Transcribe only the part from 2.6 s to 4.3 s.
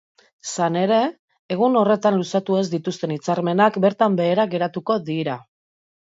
ez dituzten hitzarmenak bertan